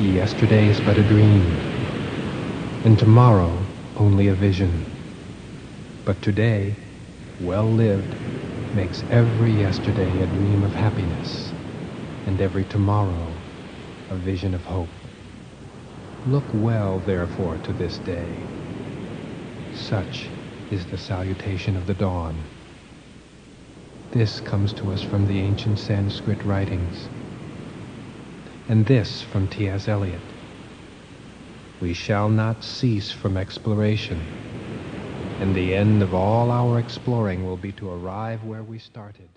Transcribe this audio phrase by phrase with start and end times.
[0.00, 1.44] Yesterday is but a dream,
[2.86, 3.52] and tomorrow
[3.98, 4.70] only a vision.
[6.06, 6.74] But today,
[7.42, 8.14] well lived,
[8.74, 11.52] makes every yesterday a dream of happiness,
[12.26, 13.26] and every tomorrow
[14.08, 14.88] a vision of hope.
[16.26, 18.26] Look well, therefore, to this day.
[19.74, 20.28] Such
[20.70, 22.36] is the salutation of the dawn.
[24.12, 26.96] This comes to us from the ancient Sanskrit writings,
[28.68, 29.88] and this from T.S.
[29.88, 30.20] Eliot.
[31.80, 34.20] We shall not cease from exploration,
[35.40, 39.28] and the end of all our exploring will be to arrive where we started.